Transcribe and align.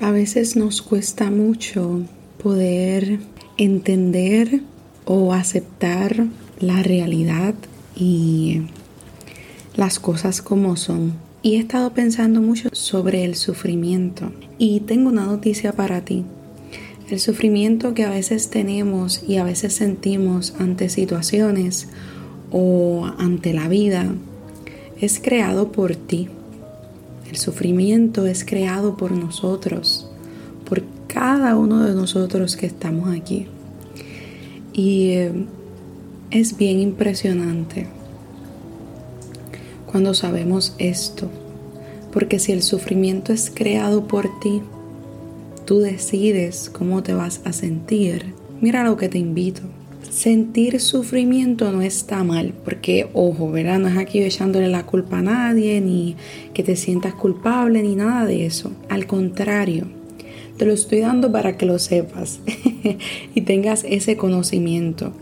A 0.00 0.12
veces 0.12 0.54
nos 0.54 0.80
cuesta 0.80 1.28
mucho 1.28 2.02
poder 2.40 3.18
entender 3.56 4.62
o 5.04 5.32
aceptar 5.32 6.26
la 6.60 6.84
realidad 6.84 7.54
y 7.96 8.62
las 9.74 9.98
cosas 9.98 10.40
como 10.40 10.76
son. 10.76 11.14
Y 11.42 11.56
he 11.56 11.58
estado 11.58 11.94
pensando 11.94 12.40
mucho 12.40 12.68
sobre 12.72 13.24
el 13.24 13.34
sufrimiento. 13.34 14.30
Y 14.56 14.80
tengo 14.80 15.08
una 15.08 15.26
noticia 15.26 15.72
para 15.72 16.04
ti. 16.04 16.24
El 17.10 17.18
sufrimiento 17.18 17.92
que 17.94 18.04
a 18.04 18.10
veces 18.10 18.50
tenemos 18.50 19.24
y 19.26 19.38
a 19.38 19.44
veces 19.44 19.72
sentimos 19.72 20.54
ante 20.60 20.90
situaciones 20.90 21.88
o 22.52 23.10
ante 23.18 23.52
la 23.52 23.66
vida 23.66 24.14
es 25.00 25.18
creado 25.18 25.72
por 25.72 25.96
ti. 25.96 26.28
El 27.28 27.36
sufrimiento 27.36 28.26
es 28.26 28.44
creado 28.44 28.96
por 28.96 29.12
nosotros, 29.12 30.08
por 30.64 30.82
cada 31.06 31.56
uno 31.56 31.84
de 31.84 31.94
nosotros 31.94 32.56
que 32.56 32.66
estamos 32.66 33.14
aquí. 33.14 33.46
Y 34.72 35.10
eh, 35.10 35.32
es 36.30 36.56
bien 36.56 36.80
impresionante 36.80 37.86
cuando 39.90 40.14
sabemos 40.14 40.74
esto, 40.78 41.30
porque 42.12 42.38
si 42.38 42.52
el 42.52 42.62
sufrimiento 42.62 43.32
es 43.32 43.50
creado 43.54 44.06
por 44.06 44.40
ti, 44.40 44.62
tú 45.66 45.80
decides 45.80 46.70
cómo 46.70 47.02
te 47.02 47.12
vas 47.12 47.40
a 47.44 47.52
sentir. 47.52 48.34
Mira 48.60 48.84
lo 48.84 48.96
que 48.96 49.08
te 49.08 49.18
invito. 49.18 49.62
Sentir 50.10 50.80
sufrimiento 50.80 51.70
no 51.70 51.82
está 51.82 52.24
mal, 52.24 52.54
porque 52.64 53.08
ojo, 53.12 53.50
¿verdad? 53.50 53.78
No 53.78 53.88
es 53.88 53.96
aquí 53.98 54.22
echándole 54.22 54.68
la 54.68 54.86
culpa 54.86 55.18
a 55.18 55.22
nadie, 55.22 55.80
ni 55.80 56.16
que 56.54 56.62
te 56.62 56.76
sientas 56.76 57.14
culpable, 57.14 57.82
ni 57.82 57.94
nada 57.94 58.24
de 58.24 58.46
eso. 58.46 58.72
Al 58.88 59.06
contrario, 59.06 59.86
te 60.56 60.66
lo 60.66 60.72
estoy 60.72 61.00
dando 61.00 61.30
para 61.30 61.56
que 61.56 61.66
lo 61.66 61.78
sepas 61.78 62.40
y 63.34 63.40
tengas 63.42 63.84
ese 63.88 64.16
conocimiento. 64.16 65.12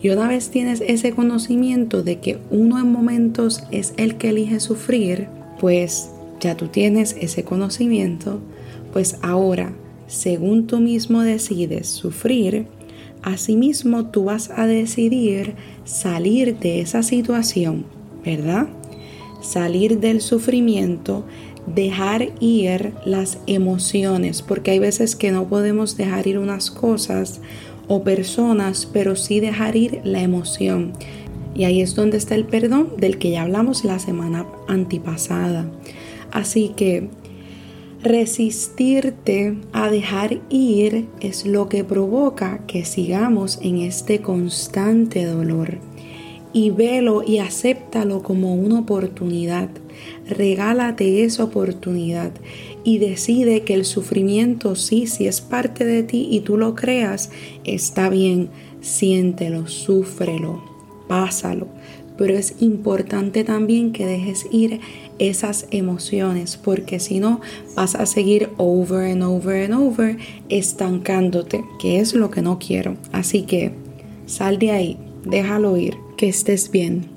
Y 0.00 0.10
una 0.10 0.28
vez 0.28 0.50
tienes 0.50 0.82
ese 0.86 1.12
conocimiento 1.12 2.02
de 2.02 2.20
que 2.20 2.38
uno 2.50 2.78
en 2.78 2.92
momentos 2.92 3.62
es 3.70 3.94
el 3.96 4.16
que 4.16 4.30
elige 4.30 4.60
sufrir, 4.60 5.28
pues 5.58 6.10
ya 6.40 6.56
tú 6.56 6.68
tienes 6.68 7.16
ese 7.20 7.44
conocimiento, 7.44 8.40
pues 8.92 9.18
ahora, 9.22 9.72
según 10.06 10.66
tú 10.66 10.80
mismo 10.80 11.22
decides 11.22 11.88
sufrir, 11.88 12.66
asimismo 13.22 14.06
tú 14.06 14.24
vas 14.24 14.50
a 14.50 14.66
decidir 14.66 15.54
salir 15.84 16.58
de 16.58 16.80
esa 16.80 17.02
situación, 17.02 17.86
¿verdad? 18.24 18.68
Salir 19.40 20.00
del 20.00 20.20
sufrimiento, 20.20 21.24
dejar 21.66 22.32
ir 22.40 22.94
las 23.04 23.38
emociones, 23.46 24.42
porque 24.42 24.72
hay 24.72 24.78
veces 24.78 25.16
que 25.16 25.30
no 25.30 25.48
podemos 25.48 25.96
dejar 25.96 26.26
ir 26.26 26.38
unas 26.38 26.70
cosas 26.70 27.40
o 27.88 28.02
personas, 28.02 28.88
pero 28.92 29.16
sí 29.16 29.40
dejar 29.40 29.76
ir 29.76 30.00
la 30.04 30.22
emoción. 30.22 30.92
Y 31.54 31.64
ahí 31.64 31.80
es 31.80 31.94
donde 31.94 32.18
está 32.18 32.34
el 32.34 32.44
perdón 32.44 32.90
del 32.98 33.18
que 33.18 33.30
ya 33.30 33.42
hablamos 33.42 33.84
la 33.84 33.98
semana 33.98 34.46
antipasada. 34.68 35.66
Así 36.30 36.72
que 36.76 37.08
resistirte 38.02 39.56
a 39.72 39.90
dejar 39.90 40.40
ir 40.48 41.06
es 41.20 41.46
lo 41.46 41.68
que 41.68 41.84
provoca 41.84 42.60
que 42.66 42.84
sigamos 42.84 43.58
en 43.62 43.78
este 43.78 44.20
constante 44.20 45.24
dolor. 45.24 45.78
Y 46.52 46.70
velo 46.70 47.22
y 47.22 47.38
acéptalo 47.38 48.22
como 48.22 48.54
una 48.54 48.80
oportunidad. 48.80 49.68
Regálate 50.28 51.24
esa 51.24 51.44
oportunidad 51.44 52.32
y 52.84 52.98
decide 52.98 53.62
que 53.62 53.74
el 53.74 53.84
sufrimiento 53.84 54.76
sí, 54.76 55.06
si 55.06 55.26
es 55.26 55.40
parte 55.40 55.84
de 55.84 56.02
ti 56.02 56.28
y 56.30 56.40
tú 56.40 56.56
lo 56.56 56.74
creas, 56.74 57.30
está 57.64 58.08
bien, 58.08 58.48
siéntelo, 58.80 59.66
súfrelo, 59.66 60.62
pásalo. 61.08 61.66
Pero 62.16 62.34
es 62.34 62.56
importante 62.60 63.44
también 63.44 63.92
que 63.92 64.06
dejes 64.06 64.46
ir 64.50 64.80
esas 65.18 65.66
emociones, 65.70 66.56
porque 66.56 67.00
si 67.00 67.20
no 67.20 67.40
vas 67.74 67.94
a 67.94 68.06
seguir 68.06 68.50
over 68.56 69.10
and 69.10 69.22
over 69.22 69.64
and 69.64 69.74
over 69.74 70.16
estancándote, 70.48 71.64
que 71.80 72.00
es 72.00 72.14
lo 72.14 72.30
que 72.30 72.42
no 72.42 72.58
quiero. 72.58 72.96
Así 73.12 73.42
que 73.42 73.72
sal 74.26 74.58
de 74.58 74.70
ahí, 74.70 74.98
déjalo 75.24 75.76
ir, 75.76 75.96
que 76.16 76.28
estés 76.28 76.70
bien. 76.70 77.15